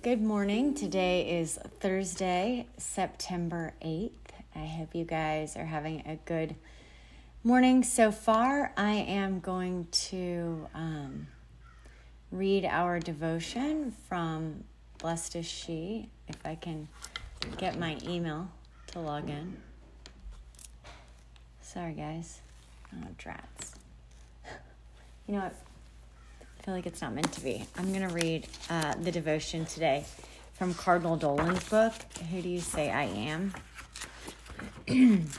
Good 0.00 0.22
morning. 0.22 0.74
Today 0.74 1.40
is 1.40 1.58
Thursday, 1.80 2.68
September 2.76 3.74
8th. 3.82 4.12
I 4.54 4.64
hope 4.64 4.94
you 4.94 5.04
guys 5.04 5.56
are 5.56 5.64
having 5.64 6.04
a 6.06 6.14
good 6.24 6.54
morning 7.42 7.82
so 7.82 8.12
far. 8.12 8.72
I 8.76 8.92
am 8.92 9.40
going 9.40 9.88
to 9.90 10.68
um, 10.72 11.26
read 12.30 12.64
our 12.64 13.00
devotion 13.00 13.92
from 14.08 14.62
Blessed 14.98 15.34
is 15.34 15.46
She, 15.46 16.08
if 16.28 16.36
I 16.44 16.54
can 16.54 16.86
get 17.56 17.76
my 17.76 17.98
email 18.06 18.48
to 18.92 19.00
log 19.00 19.28
in. 19.28 19.56
Sorry, 21.60 21.94
guys. 21.94 22.40
Oh, 22.94 23.08
drats. 23.18 23.74
You 25.26 25.34
know 25.34 25.40
what? 25.40 25.67
Feel 26.68 26.74
like 26.74 26.84
it's 26.84 27.00
not 27.00 27.14
meant 27.14 27.32
to 27.32 27.40
be. 27.40 27.64
I'm 27.78 27.94
going 27.94 28.06
to 28.06 28.14
read 28.14 28.46
uh, 28.68 28.92
the 29.00 29.10
devotion 29.10 29.64
today 29.64 30.04
from 30.52 30.74
Cardinal 30.74 31.16
Dolan's 31.16 31.66
book, 31.66 31.94
Who 32.30 32.42
Do 32.42 32.48
You 32.50 32.60
Say 32.60 32.90
I 32.90 33.04
Am? 33.04 33.54
and 34.86 35.30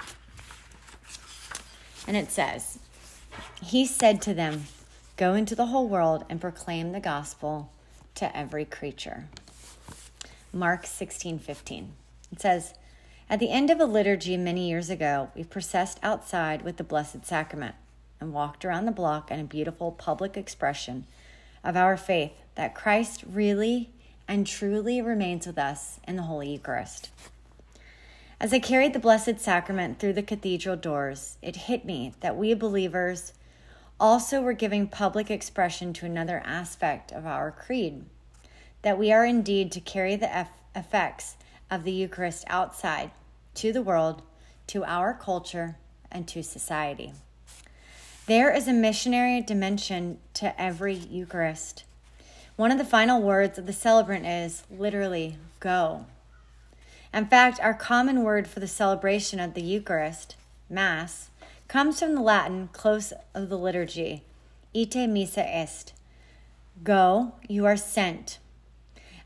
it 2.08 2.32
says, 2.32 2.80
He 3.62 3.86
said 3.86 4.24
to 4.24 4.34
them, 4.34 4.64
Go 5.18 5.36
into 5.36 5.54
the 5.54 5.68
whole 5.68 5.88
world 5.88 6.26
and 6.32 6.42
proclaim 6.42 6.94
the 6.94 7.00
gospel 7.00 7.72
to 8.16 8.36
every 8.36 8.66
creature. 8.66 9.28
Mark 10.52 10.88
16 10.88 11.38
15. 11.38 11.94
It 12.32 12.42
says, 12.42 12.74
At 13.30 13.38
the 13.38 13.52
end 13.52 13.70
of 13.70 13.80
a 13.80 13.86
liturgy 13.86 14.36
many 14.36 14.68
years 14.68 14.90
ago, 14.90 15.30
we 15.36 15.44
processed 15.44 16.00
outside 16.02 16.64
with 16.64 16.78
the 16.78 16.84
Blessed 16.84 17.24
Sacrament 17.24 17.76
and 18.20 18.34
walked 18.34 18.66
around 18.66 18.86
the 18.86 18.92
block 18.92 19.30
in 19.30 19.40
a 19.40 19.44
beautiful 19.44 19.92
public 19.92 20.36
expression 20.36 21.06
of 21.64 21.76
our 21.76 21.98
faith 21.98 22.34
that 22.56 22.76
Christ 22.76 23.24
really 23.28 23.90
and 24.28 24.46
truly 24.46 25.02
remains 25.02 25.48
with 25.48 25.58
us 25.58 26.00
in 26.08 26.16
the 26.16 26.24
Holy 26.24 26.52
Eucharist. 26.52 27.10
As 28.40 28.54
I 28.54 28.60
carried 28.60 28.94
the 28.94 29.00
Blessed 29.00 29.40
Sacrament 29.40 30.00
through 30.00 30.14
the 30.14 30.24
cathedral 30.24 30.78
doors, 30.78 31.38
it 31.42 31.56
hit 31.56 31.84
me 31.84 32.14
that 32.22 32.38
we 32.38 32.54
believers 32.54 33.34
also 34.00 34.42
were 34.42 34.54
giving 34.54 34.88
public 34.88 35.30
expression 35.30 35.92
to 35.94 36.06
another 36.06 36.42
aspect 36.46 37.12
of 37.12 37.26
our 37.26 37.52
creed 37.52 38.06
that 38.82 38.98
we 38.98 39.12
are 39.12 39.26
indeed 39.26 39.72
to 39.74 39.82
carry 39.82 40.16
the 40.16 40.48
effects 40.76 41.36
of 41.70 41.84
the 41.84 41.92
Eucharist 41.92 42.46
outside 42.48 43.12
to 43.56 43.74
the 43.74 43.82
world, 43.82 44.22
to 44.68 44.86
our 44.86 45.14
culture, 45.14 45.76
and 46.12 46.28
to 46.28 46.42
society. 46.42 47.12
There 48.30 48.54
is 48.54 48.68
a 48.68 48.74
missionary 48.74 49.42
dimension 49.42 50.20
to 50.36 50.54
every 50.62 50.94
Eucharist. 50.94 51.84
One 52.58 52.70
of 52.70 52.78
the 52.78 52.86
final 52.86 53.24
words 53.24 53.58
of 53.58 53.66
the 53.66 53.74
celebrant 53.74 54.28
is 54.28 54.62
literally 54.70 55.38
go. 55.60 56.06
In 57.12 57.26
fact, 57.26 57.60
our 57.60 57.74
common 57.74 58.22
word 58.22 58.48
for 58.48 58.60
the 58.60 58.68
celebration 58.68 59.40
of 59.40 59.56
the 59.56 59.64
Eucharist, 59.64 60.36
Mass, 60.70 61.32
comes 61.68 62.00
from 62.00 62.14
the 62.14 62.22
Latin 62.22 62.70
close 62.72 63.14
of 63.34 63.50
the 63.50 63.58
liturgy, 63.58 64.22
ite 64.76 65.10
missa 65.10 65.44
est. 65.44 65.94
Go, 66.84 67.34
you 67.48 67.66
are 67.66 67.76
sent. 67.76 68.38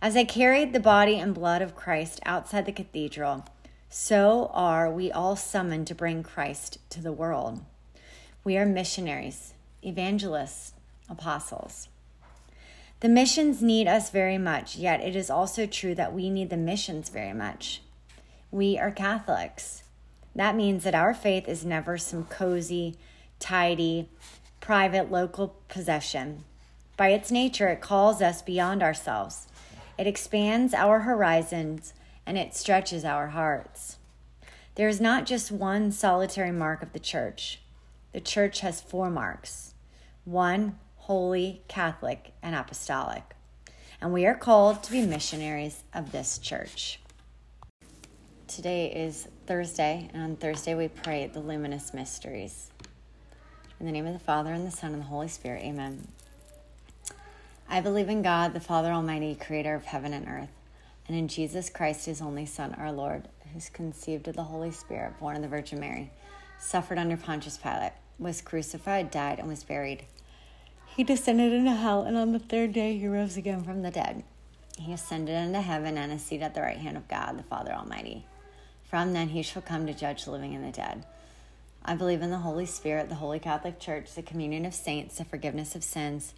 As 0.01 0.15
I 0.15 0.23
carried 0.23 0.71
the 0.71 0.79
body 0.79 1.19
and 1.19 1.35
blood 1.35 1.61
of 1.61 1.75
Christ 1.75 2.21
outside 2.25 2.65
the 2.65 2.71
cathedral, 2.71 3.43
so 3.89 4.49
are 4.53 4.89
we 4.89 5.11
all 5.11 5.35
summoned 5.35 5.87
to 5.87 5.93
bring 5.93 6.23
Christ 6.23 6.77
to 6.91 7.01
the 7.01 7.11
world. 7.11 7.65
We 8.45 8.57
are 8.57 8.65
missionaries, 8.65 9.53
evangelists, 9.81 10.73
apostles. 11.09 11.87
The 12.99 13.07
missions 13.07 13.61
need 13.61 13.87
us 13.87 14.09
very 14.09 14.37
much, 14.37 14.75
yet 14.75 14.99
it 14.99 15.15
is 15.15 15.29
also 15.29 15.65
true 15.65 15.95
that 15.95 16.13
we 16.13 16.29
need 16.29 16.49
the 16.49 16.57
missions 16.57 17.07
very 17.07 17.31
much. 17.31 17.81
We 18.51 18.77
are 18.77 18.91
Catholics. 18.91 19.83
That 20.35 20.57
means 20.57 20.83
that 20.83 20.93
our 20.93 21.13
faith 21.13 21.47
is 21.47 21.63
never 21.63 21.97
some 21.97 22.25
cozy, 22.25 22.97
tidy, 23.39 24.09
private 24.59 25.09
local 25.09 25.55
possession. 25.69 26.43
By 26.97 27.09
its 27.09 27.31
nature, 27.31 27.69
it 27.69 27.79
calls 27.79 28.21
us 28.21 28.41
beyond 28.41 28.83
ourselves. 28.83 29.47
It 29.97 30.05
expands 30.05 30.73
our 30.73 31.01
horizons 31.01 31.93
and 32.25 32.37
it 32.37 32.55
stretches 32.55 33.05
our 33.05 33.27
hearts. 33.27 33.97
There 34.75 34.89
is 34.89 34.99
not 34.99 35.25
just 35.25 35.49
one 35.49 35.93
solitary 35.93 36.51
mark 36.51 36.83
of 36.83 36.91
the 36.91 36.99
church. 36.99 37.61
The 38.13 38.21
church 38.21 38.59
has 38.59 38.79
four 38.79 39.09
marks 39.09 39.73
one, 40.23 40.77
holy, 40.97 41.63
Catholic, 41.67 42.33
and 42.43 42.55
apostolic. 42.55 43.35
And 43.99 44.13
we 44.13 44.27
are 44.27 44.35
called 44.35 44.83
to 44.83 44.91
be 44.91 45.01
missionaries 45.01 45.83
of 45.93 46.11
this 46.11 46.37
church. 46.37 46.99
Today 48.47 48.91
is 48.93 49.27
Thursday, 49.47 50.09
and 50.13 50.21
on 50.21 50.35
Thursday 50.35 50.75
we 50.75 50.89
pray 50.89 51.25
the 51.25 51.39
luminous 51.39 51.91
mysteries. 51.91 52.69
In 53.79 53.87
the 53.87 53.91
name 53.91 54.05
of 54.05 54.13
the 54.13 54.19
Father, 54.19 54.53
and 54.53 54.67
the 54.67 54.71
Son, 54.71 54.93
and 54.93 55.01
the 55.01 55.07
Holy 55.07 55.27
Spirit, 55.27 55.63
amen. 55.63 56.07
I 57.67 57.81
believe 57.81 58.09
in 58.09 58.21
God, 58.21 58.53
the 58.53 58.59
Father 58.59 58.91
Almighty, 58.91 59.33
creator 59.33 59.73
of 59.73 59.85
heaven 59.85 60.13
and 60.13 60.27
earth, 60.27 60.53
and 61.07 61.17
in 61.17 61.27
Jesus 61.27 61.67
Christ, 61.67 62.05
his 62.05 62.21
only 62.21 62.45
Son, 62.45 62.75
our 62.75 62.91
Lord, 62.91 63.27
who's 63.51 63.69
conceived 63.69 64.27
of 64.27 64.35
the 64.35 64.43
Holy 64.43 64.71
Spirit, 64.71 65.19
born 65.19 65.35
of 65.35 65.41
the 65.41 65.47
Virgin 65.47 65.79
Mary, 65.79 66.11
suffered 66.59 66.99
under 66.99 67.17
Pontius 67.17 67.57
Pilate 67.57 67.93
was 68.19 68.41
crucified, 68.41 69.11
died, 69.11 69.39
and 69.39 69.47
was 69.47 69.63
buried. 69.63 70.05
He 70.95 71.03
descended 71.03 71.51
into 71.53 71.71
hell, 71.73 72.03
and 72.03 72.15
on 72.15 72.31
the 72.31 72.39
third 72.39 72.73
day 72.73 72.97
he 72.97 73.07
rose 73.07 73.37
again 73.37 73.63
from 73.63 73.81
the 73.81 73.91
dead. 73.91 74.23
He 74.77 74.93
ascended 74.93 75.35
into 75.35 75.61
heaven 75.61 75.97
and 75.97 76.11
is 76.11 76.23
seated 76.23 76.45
at 76.45 76.55
the 76.55 76.61
right 76.61 76.77
hand 76.77 76.97
of 76.97 77.07
God, 77.07 77.37
the 77.37 77.43
Father 77.43 77.71
Almighty. 77.71 78.25
From 78.83 79.13
then 79.13 79.29
he 79.29 79.41
shall 79.41 79.61
come 79.61 79.87
to 79.87 79.93
judge 79.93 80.25
the 80.25 80.31
living 80.31 80.55
and 80.55 80.63
the 80.63 80.71
dead. 80.71 81.05
I 81.83 81.95
believe 81.95 82.21
in 82.21 82.29
the 82.29 82.37
Holy 82.37 82.65
Spirit, 82.65 83.09
the 83.09 83.15
Holy 83.15 83.39
Catholic 83.39 83.79
Church, 83.79 84.13
the 84.13 84.21
communion 84.21 84.65
of 84.65 84.73
saints, 84.73 85.17
the 85.17 85.25
forgiveness 85.25 85.75
of 85.75 85.83
sins, 85.83 86.33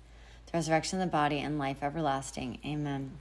the 0.46 0.58
resurrection 0.58 1.00
of 1.00 1.08
the 1.08 1.12
body, 1.12 1.40
and 1.40 1.60
life 1.60 1.84
everlasting. 1.84 2.60
Amen. 2.66 3.12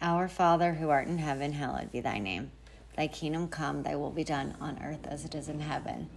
Our 0.00 0.28
Father, 0.28 0.74
who 0.74 0.88
art 0.88 1.08
in 1.08 1.18
heaven, 1.18 1.52
hallowed 1.52 1.90
be 1.90 2.00
thy 2.00 2.18
name. 2.18 2.50
Thy 2.96 3.08
kingdom 3.08 3.48
come, 3.48 3.82
thy 3.82 3.96
will 3.96 4.10
be 4.10 4.24
done 4.24 4.56
on 4.60 4.80
earth 4.82 5.06
as 5.06 5.24
it 5.24 5.34
is 5.34 5.48
in 5.48 5.60
heaven. 5.60 6.08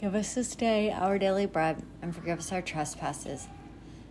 Give 0.00 0.14
us 0.14 0.32
this 0.32 0.54
day 0.54 0.90
our 0.90 1.18
daily 1.18 1.44
bread, 1.44 1.82
and 2.00 2.16
forgive 2.16 2.38
us 2.38 2.52
our 2.52 2.62
trespasses, 2.62 3.48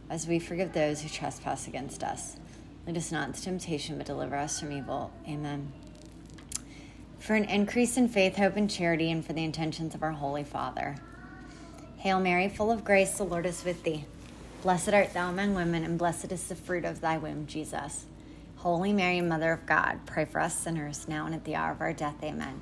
as 0.07 0.27
we 0.27 0.37
forgive 0.37 0.71
those 0.71 1.01
who 1.01 1.09
trespass 1.09 1.67
against 1.67 2.03
us. 2.03 2.37
Lead 2.85 2.95
us 2.95 3.11
not 3.11 3.29
into 3.29 3.41
temptation, 3.41 3.97
but 3.97 4.05
deliver 4.05 4.35
us 4.35 4.59
from 4.59 4.71
evil. 4.71 5.11
Amen. 5.27 5.73
For 7.17 7.33
an 7.33 7.45
increase 7.45 7.97
in 7.97 8.07
faith, 8.07 8.35
hope, 8.35 8.55
and 8.55 8.69
charity, 8.69 9.09
and 9.09 9.25
for 9.25 9.33
the 9.33 9.43
intentions 9.43 9.95
of 9.95 10.03
our 10.03 10.11
Holy 10.11 10.43
Father. 10.43 10.95
Hail 11.97 12.19
Mary, 12.19 12.49
full 12.49 12.69
of 12.69 12.83
grace, 12.83 13.17
the 13.17 13.23
Lord 13.23 13.47
is 13.47 13.65
with 13.65 13.81
thee. 13.81 14.05
Blessed 14.61 14.93
art 14.93 15.15
thou 15.15 15.31
among 15.31 15.55
women, 15.55 15.83
and 15.83 15.97
blessed 15.97 16.31
is 16.31 16.47
the 16.47 16.55
fruit 16.55 16.85
of 16.85 17.01
thy 17.01 17.17
womb, 17.17 17.47
Jesus. 17.47 18.05
Holy 18.57 18.93
Mary, 18.93 19.21
Mother 19.21 19.53
of 19.53 19.65
God, 19.65 20.01
pray 20.05 20.25
for 20.25 20.39
us 20.39 20.55
sinners, 20.55 21.07
now 21.07 21.25
and 21.25 21.33
at 21.33 21.45
the 21.45 21.55
hour 21.55 21.71
of 21.71 21.81
our 21.81 21.93
death. 21.93 22.23
Amen. 22.23 22.61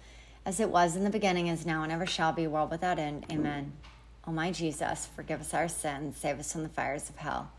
as 0.45 0.59
it 0.59 0.69
was 0.69 0.95
in 0.95 1.03
the 1.03 1.09
beginning, 1.09 1.47
is 1.47 1.65
now, 1.65 1.83
and 1.83 1.91
ever 1.91 2.05
shall 2.05 2.33
be, 2.33 2.47
world 2.47 2.71
without 2.71 2.97
end. 2.97 3.25
Amen. 3.31 3.73
O 4.27 4.31
my 4.31 4.51
Jesus, 4.51 5.07
forgive 5.15 5.41
us 5.41 5.53
our 5.53 5.67
sins, 5.67 6.17
save 6.17 6.39
us 6.39 6.51
from 6.51 6.63
the 6.63 6.69
fires 6.69 7.09
of 7.09 7.17
hell. 7.17 7.51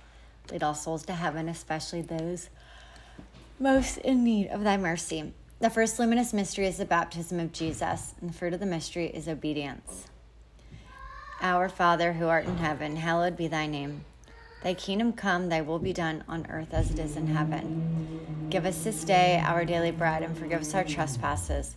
Lead 0.51 0.63
all 0.63 0.75
souls 0.75 1.05
to 1.07 1.13
heaven, 1.13 1.49
especially 1.49 2.03
those 2.03 2.49
most 3.59 3.99
in 3.99 4.25
need 4.25 4.49
of 4.49 4.65
thy 4.65 4.77
mercy. 4.77 5.33
The 5.61 5.71
first 5.71 5.99
luminous 5.99 6.33
mystery 6.33 6.67
is 6.67 6.79
the 6.79 6.85
baptism 6.85 7.39
of 7.39 7.53
Jesus, 7.53 8.15
and 8.21 8.31
the 8.31 8.35
fruit 8.35 8.53
of 8.53 8.61
the 8.61 8.67
mystery 8.67 9.07
is 9.07 9.29
obedience. 9.29 10.07
Our 11.41 11.69
Father, 11.69 12.15
who 12.15 12.27
art 12.27 12.47
in 12.47 12.57
heaven, 12.57 12.97
hallowed 12.97 13.37
be 13.37 13.47
thy 13.47 13.67
name. 13.67 14.05
Thy 14.65 14.75
kingdom 14.75 15.13
come, 15.13 15.49
thy 15.49 15.61
will 15.61 15.79
be 15.79 15.93
done 15.93 16.25
on 16.29 16.47
earth 16.49 16.73
as 16.73 16.91
it 16.91 16.99
is 16.99 17.17
in 17.17 17.29
heaven. 17.29 18.49
Give 18.51 18.67
us 18.67 18.83
this 18.83 19.05
day 19.05 19.41
our 19.45 19.65
daily 19.65 19.93
bread, 19.93 20.23
and 20.23 20.37
forgive 20.37 20.61
us 20.61 20.75
our 20.75 20.85
trespasses 20.85 21.77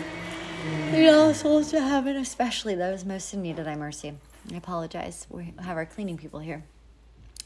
Lead 0.63 1.09
all 1.09 1.33
souls 1.33 1.71
to 1.71 1.81
heaven, 1.81 2.15
especially 2.17 2.75
those 2.75 3.03
most 3.03 3.33
in 3.33 3.41
need 3.41 3.57
of 3.57 3.65
thy 3.65 3.75
mercy. 3.75 4.13
I 4.53 4.57
apologize. 4.57 5.25
We 5.29 5.53
have 5.59 5.75
our 5.75 5.87
cleaning 5.87 6.19
people 6.19 6.39
here. 6.39 6.63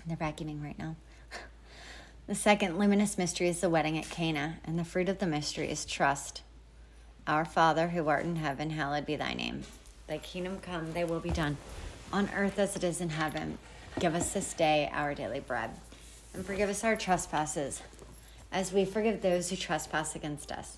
They're 0.05 0.17
vacuuming 0.17 0.61
right 0.63 0.77
now. 0.77 0.95
The 2.27 2.35
second 2.35 2.79
luminous 2.79 3.19
mystery 3.19 3.47
is 3.47 3.61
the 3.61 3.69
wedding 3.69 3.99
at 3.99 4.09
Cana, 4.09 4.57
and 4.65 4.79
the 4.79 4.83
fruit 4.83 5.09
of 5.09 5.19
the 5.19 5.27
mystery 5.27 5.69
is 5.69 5.85
trust. 5.85 6.41
Our 7.27 7.45
Father, 7.45 7.89
who 7.89 8.07
art 8.07 8.25
in 8.25 8.37
heaven, 8.37 8.71
hallowed 8.71 9.05
be 9.05 9.15
thy 9.15 9.35
name. 9.35 9.61
Thy 10.07 10.17
kingdom 10.17 10.59
come, 10.59 10.91
thy 10.93 11.03
will 11.03 11.19
be 11.19 11.29
done, 11.29 11.57
on 12.11 12.29
earth 12.35 12.57
as 12.57 12.75
it 12.75 12.83
is 12.83 12.99
in 12.99 13.09
heaven. 13.09 13.59
Give 13.99 14.15
us 14.15 14.33
this 14.33 14.53
day 14.53 14.89
our 14.91 15.13
daily 15.13 15.39
bread, 15.39 15.69
and 16.33 16.43
forgive 16.43 16.69
us 16.69 16.83
our 16.83 16.95
trespasses, 16.95 17.81
as 18.51 18.73
we 18.73 18.85
forgive 18.85 19.21
those 19.21 19.51
who 19.51 19.55
trespass 19.55 20.15
against 20.15 20.51
us. 20.51 20.77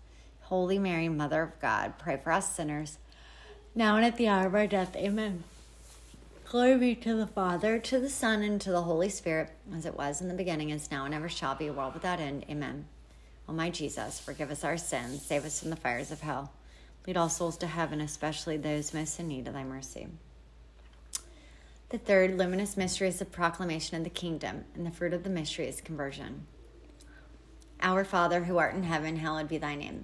Holy 0.51 0.77
Mary, 0.77 1.07
Mother 1.07 1.43
of 1.43 1.57
God, 1.61 1.93
pray 1.97 2.17
for 2.17 2.33
us 2.33 2.53
sinners, 2.53 2.97
now 3.73 3.95
and 3.95 4.03
at 4.03 4.17
the 4.17 4.27
hour 4.27 4.47
of 4.47 4.53
our 4.53 4.67
death. 4.67 4.97
Amen. 4.97 5.45
Glory 6.43 6.77
be 6.77 6.93
to 6.93 7.15
the 7.15 7.25
Father, 7.25 7.79
to 7.79 8.01
the 8.01 8.09
Son, 8.09 8.43
and 8.43 8.59
to 8.59 8.69
the 8.69 8.81
Holy 8.81 9.07
Spirit, 9.07 9.49
as 9.73 9.85
it 9.85 9.95
was 9.95 10.19
in 10.19 10.27
the 10.27 10.33
beginning, 10.33 10.69
is 10.69 10.91
now, 10.91 11.05
and 11.05 11.13
ever 11.13 11.29
shall 11.29 11.55
be, 11.55 11.67
a 11.67 11.73
world 11.73 11.93
without 11.93 12.19
end. 12.19 12.43
Amen. 12.49 12.83
O 13.47 13.53
my 13.53 13.69
Jesus, 13.69 14.19
forgive 14.19 14.51
us 14.51 14.65
our 14.65 14.75
sins, 14.75 15.25
save 15.25 15.45
us 15.45 15.61
from 15.61 15.69
the 15.69 15.77
fires 15.77 16.11
of 16.11 16.19
hell. 16.19 16.51
Lead 17.07 17.15
all 17.15 17.29
souls 17.29 17.55
to 17.59 17.67
heaven, 17.67 18.01
especially 18.01 18.57
those 18.57 18.93
most 18.93 19.21
in 19.21 19.29
need 19.29 19.47
of 19.47 19.53
thy 19.53 19.63
mercy. 19.63 20.09
The 21.91 21.97
third 21.97 22.37
luminous 22.37 22.75
mystery 22.75 23.07
is 23.07 23.19
the 23.19 23.25
proclamation 23.25 23.95
of 23.95 24.03
the 24.03 24.09
kingdom, 24.09 24.65
and 24.75 24.85
the 24.85 24.91
fruit 24.91 25.13
of 25.13 25.23
the 25.23 25.29
mystery 25.29 25.69
is 25.69 25.79
conversion. 25.79 26.45
Our 27.81 28.03
Father, 28.03 28.43
who 28.43 28.57
art 28.57 28.75
in 28.75 28.83
heaven, 28.83 29.15
hallowed 29.15 29.47
be 29.47 29.57
thy 29.57 29.75
name. 29.75 30.03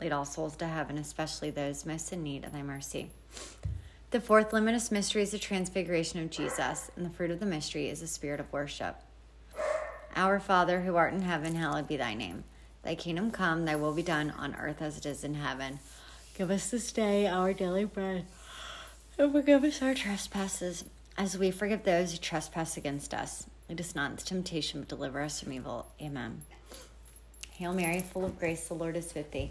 Lead 0.00 0.12
all 0.12 0.24
souls 0.24 0.56
to 0.56 0.66
heaven, 0.66 0.98
especially 0.98 1.50
those 1.50 1.86
most 1.86 2.12
in 2.12 2.22
need 2.22 2.44
of 2.44 2.52
thy 2.52 2.62
mercy. 2.62 3.10
The 4.10 4.20
fourth 4.20 4.52
luminous 4.52 4.90
mystery 4.90 5.22
is 5.22 5.30
the 5.30 5.38
transfiguration 5.38 6.22
of 6.22 6.30
Jesus, 6.30 6.90
and 6.96 7.04
the 7.04 7.10
fruit 7.10 7.30
of 7.30 7.40
the 7.40 7.46
mystery 7.46 7.88
is 7.88 8.00
the 8.00 8.06
spirit 8.06 8.40
of 8.40 8.52
worship. 8.52 8.96
Our 10.14 10.40
Father, 10.40 10.80
who 10.80 10.96
art 10.96 11.12
in 11.12 11.22
heaven, 11.22 11.54
hallowed 11.54 11.88
be 11.88 11.96
thy 11.96 12.14
name. 12.14 12.44
Thy 12.82 12.94
kingdom 12.94 13.30
come, 13.30 13.64
thy 13.64 13.76
will 13.76 13.92
be 13.92 14.02
done 14.02 14.30
on 14.30 14.54
earth 14.54 14.80
as 14.80 14.96
it 14.96 15.06
is 15.06 15.24
in 15.24 15.34
heaven. 15.34 15.80
Give 16.36 16.50
us 16.50 16.70
this 16.70 16.92
day 16.92 17.26
our 17.26 17.52
daily 17.52 17.84
bread, 17.84 18.26
and 19.18 19.32
forgive 19.32 19.64
us 19.64 19.82
our 19.82 19.94
trespasses, 19.94 20.84
as 21.18 21.36
we 21.36 21.50
forgive 21.50 21.84
those 21.84 22.12
who 22.12 22.18
trespass 22.18 22.76
against 22.76 23.12
us 23.12 23.46
Lead 23.68 23.80
us 23.80 23.94
not 23.96 24.12
into 24.12 24.24
temptation, 24.24 24.80
but 24.80 24.88
deliver 24.88 25.20
us 25.20 25.40
from 25.40 25.52
evil. 25.52 25.86
Amen. 26.00 26.42
Hail 27.50 27.74
Mary, 27.74 28.00
full 28.00 28.24
of 28.24 28.38
grace, 28.38 28.68
the 28.68 28.74
Lord 28.74 28.96
is 28.96 29.12
with 29.14 29.32
thee. 29.32 29.50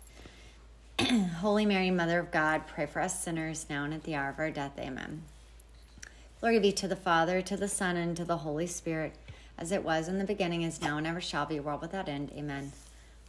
Holy 1.39 1.65
Mary, 1.65 1.89
Mother 1.89 2.19
of 2.19 2.31
God, 2.31 2.67
pray 2.67 2.85
for 2.85 3.01
us 3.01 3.23
sinners 3.23 3.65
now 3.69 3.85
and 3.85 3.93
at 3.93 4.03
the 4.03 4.13
hour 4.13 4.29
of 4.29 4.37
our 4.37 4.51
death. 4.51 4.73
Amen. 4.77 5.23
Glory 6.39 6.59
be 6.59 6.71
to 6.73 6.87
the 6.87 6.95
Father, 6.95 7.41
to 7.41 7.57
the 7.57 7.67
Son, 7.67 7.97
and 7.97 8.15
to 8.17 8.25
the 8.25 8.37
Holy 8.37 8.67
Spirit, 8.67 9.13
as 9.57 9.71
it 9.71 9.83
was 9.83 10.07
in 10.07 10.19
the 10.19 10.25
beginning, 10.25 10.61
is 10.61 10.81
now, 10.81 10.97
and 10.97 11.07
ever 11.07 11.19
shall 11.19 11.45
be, 11.45 11.59
world 11.59 11.81
without 11.81 12.07
end. 12.07 12.31
Amen. 12.35 12.71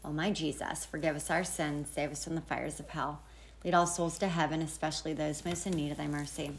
O 0.04 0.12
my 0.12 0.30
Jesus, 0.30 0.84
forgive 0.84 1.16
us 1.16 1.30
our 1.30 1.44
sins, 1.44 1.88
save 1.90 2.10
us 2.10 2.24
from 2.24 2.34
the 2.34 2.42
fires 2.42 2.78
of 2.78 2.90
hell. 2.90 3.22
Lead 3.64 3.74
all 3.74 3.86
souls 3.86 4.18
to 4.18 4.28
heaven, 4.28 4.60
especially 4.60 5.14
those 5.14 5.44
most 5.44 5.66
in 5.66 5.72
need 5.72 5.92
of 5.92 5.98
thy 5.98 6.08
mercy. 6.08 6.52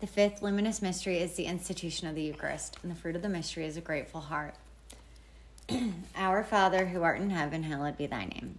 The 0.00 0.06
fifth 0.06 0.40
luminous 0.40 0.82
mystery 0.82 1.18
is 1.18 1.34
the 1.34 1.46
institution 1.46 2.06
of 2.06 2.14
the 2.14 2.22
Eucharist, 2.22 2.76
and 2.82 2.92
the 2.92 2.96
fruit 2.96 3.16
of 3.16 3.22
the 3.22 3.28
mystery 3.28 3.66
is 3.66 3.76
a 3.76 3.80
grateful 3.80 4.20
heart. 4.20 4.54
Our 6.16 6.44
Father, 6.44 6.86
who 6.86 7.02
art 7.02 7.20
in 7.20 7.30
heaven, 7.30 7.64
hallowed 7.64 7.96
be 7.96 8.06
thy 8.06 8.26
name. 8.26 8.58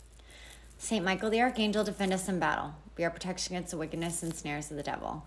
Saint 0.81 1.05
Michael 1.05 1.29
the 1.29 1.39
Archangel, 1.39 1.83
defend 1.83 2.11
us 2.11 2.27
in 2.27 2.39
battle. 2.39 2.73
Be 2.95 3.03
our 3.03 3.11
protection 3.11 3.55
against 3.55 3.69
the 3.69 3.77
wickedness 3.77 4.23
and 4.23 4.33
snares 4.33 4.71
of 4.71 4.77
the 4.77 4.83
devil. 4.83 5.23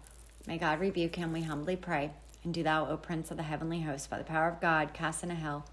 May 0.48 0.58
God 0.58 0.80
rebuke 0.80 1.14
him, 1.14 1.32
we 1.32 1.42
humbly 1.42 1.76
pray. 1.76 2.10
And 2.42 2.52
do 2.52 2.64
thou, 2.64 2.88
O 2.88 2.96
Prince 2.96 3.30
of 3.30 3.36
the 3.36 3.44
heavenly 3.44 3.82
host, 3.82 4.10
by 4.10 4.18
the 4.18 4.24
power 4.24 4.48
of 4.48 4.60
God, 4.60 4.92
cast 4.92 5.22
into 5.22 5.36
hell 5.36 5.64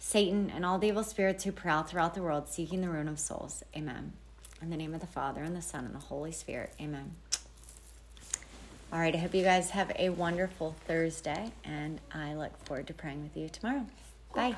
Satan 0.00 0.50
and 0.50 0.64
all 0.64 0.78
the 0.78 0.88
evil 0.88 1.04
spirits 1.04 1.44
who 1.44 1.52
prowl 1.52 1.82
throughout 1.82 2.14
the 2.14 2.22
world, 2.22 2.48
seeking 2.48 2.80
the 2.80 2.88
ruin 2.88 3.06
of 3.06 3.20
souls. 3.20 3.62
Amen. 3.76 4.14
In 4.62 4.70
the 4.70 4.78
name 4.78 4.94
of 4.94 5.00
the 5.02 5.06
Father, 5.06 5.42
and 5.42 5.54
the 5.54 5.62
Son, 5.62 5.84
and 5.84 5.94
the 5.94 5.98
Holy 5.98 6.32
Spirit. 6.32 6.72
Amen. 6.80 7.12
All 8.90 8.98
right, 8.98 9.14
I 9.14 9.18
hope 9.18 9.34
you 9.34 9.44
guys 9.44 9.70
have 9.70 9.92
a 9.94 10.08
wonderful 10.08 10.74
Thursday, 10.86 11.52
and 11.64 12.00
I 12.14 12.32
look 12.32 12.56
forward 12.64 12.86
to 12.86 12.94
praying 12.94 13.22
with 13.22 13.36
you 13.36 13.50
tomorrow. 13.50 13.84
Bye. 14.34 14.56